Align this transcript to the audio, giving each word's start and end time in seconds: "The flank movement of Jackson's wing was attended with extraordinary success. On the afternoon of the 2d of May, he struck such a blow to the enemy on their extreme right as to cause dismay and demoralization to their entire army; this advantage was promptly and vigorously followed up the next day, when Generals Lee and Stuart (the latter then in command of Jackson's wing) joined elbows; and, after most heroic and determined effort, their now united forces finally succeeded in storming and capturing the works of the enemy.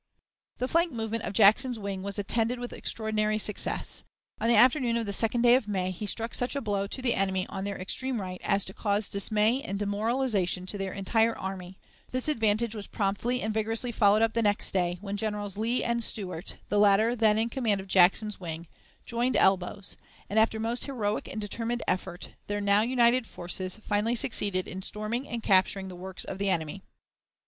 "The 0.57 0.67
flank 0.67 0.91
movement 0.91 1.25
of 1.25 1.33
Jackson's 1.33 1.77
wing 1.77 2.01
was 2.01 2.17
attended 2.17 2.57
with 2.57 2.73
extraordinary 2.73 3.37
success. 3.37 4.03
On 4.39 4.47
the 4.47 4.55
afternoon 4.55 4.97
of 4.97 5.05
the 5.05 5.11
2d 5.11 5.55
of 5.55 5.67
May, 5.67 5.91
he 5.91 6.07
struck 6.07 6.33
such 6.33 6.55
a 6.55 6.59
blow 6.59 6.87
to 6.87 7.03
the 7.03 7.13
enemy 7.13 7.45
on 7.49 7.65
their 7.65 7.79
extreme 7.79 8.19
right 8.19 8.41
as 8.43 8.65
to 8.65 8.73
cause 8.73 9.09
dismay 9.09 9.61
and 9.61 9.77
demoralization 9.77 10.65
to 10.65 10.77
their 10.79 10.91
entire 10.91 11.37
army; 11.37 11.77
this 12.09 12.27
advantage 12.27 12.73
was 12.73 12.87
promptly 12.87 13.43
and 13.43 13.53
vigorously 13.53 13.91
followed 13.91 14.23
up 14.23 14.33
the 14.33 14.41
next 14.41 14.71
day, 14.71 14.97
when 15.01 15.17
Generals 15.17 15.55
Lee 15.55 15.83
and 15.83 16.03
Stuart 16.03 16.55
(the 16.69 16.79
latter 16.79 17.15
then 17.15 17.37
in 17.37 17.49
command 17.49 17.79
of 17.79 17.85
Jackson's 17.85 18.39
wing) 18.39 18.65
joined 19.05 19.35
elbows; 19.37 19.97
and, 20.31 20.39
after 20.39 20.59
most 20.59 20.85
heroic 20.85 21.27
and 21.27 21.39
determined 21.39 21.83
effort, 21.87 22.29
their 22.47 22.59
now 22.59 22.81
united 22.81 23.27
forces 23.27 23.77
finally 23.83 24.15
succeeded 24.15 24.67
in 24.67 24.81
storming 24.81 25.27
and 25.27 25.43
capturing 25.43 25.89
the 25.89 25.95
works 25.95 26.25
of 26.25 26.39
the 26.39 26.49
enemy. 26.49 26.81